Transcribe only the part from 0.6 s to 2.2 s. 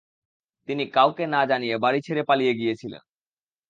তিনি কাউকে না জানিয়ে বাড়ি